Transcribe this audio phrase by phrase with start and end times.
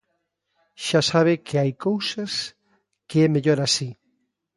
[0.85, 2.31] Xa sabe que hai cousas
[3.09, 3.89] que é mellor así.